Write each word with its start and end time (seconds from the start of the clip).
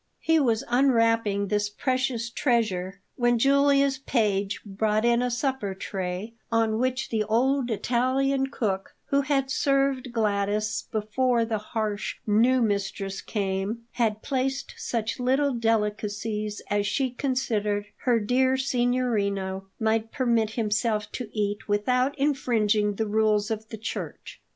He 0.21 0.39
was 0.39 0.63
unwrapping 0.67 1.49
this 1.49 1.69
precious 1.69 2.31
treasure 2.31 3.01
when 3.17 3.37
Julia's 3.37 3.99
page 3.99 4.59
brought 4.65 5.05
in 5.05 5.21
a 5.21 5.29
supper 5.29 5.75
tray 5.75 6.33
on 6.51 6.79
which 6.79 7.09
the 7.09 7.23
old 7.25 7.69
Italian 7.69 8.47
cook, 8.47 8.95
who 9.11 9.21
had 9.21 9.51
served 9.51 10.11
Gladys 10.11 10.85
before 10.91 11.45
the 11.45 11.59
harsh, 11.59 12.15
new 12.25 12.63
mistress 12.63 13.21
came, 13.21 13.83
had 13.91 14.23
placed 14.23 14.73
such 14.75 15.19
little 15.19 15.53
delicacies 15.53 16.63
as 16.67 16.87
she 16.87 17.11
considered 17.11 17.85
her 17.97 18.19
dear 18.19 18.57
signorino 18.57 19.67
might 19.79 20.11
permit 20.11 20.49
himself 20.57 21.11
to 21.11 21.29
eat 21.31 21.67
without 21.69 22.17
infringing 22.17 22.95
the 22.95 23.05
rules 23.05 23.51
of 23.51 23.69
the 23.69 23.77
Church. 23.77 24.41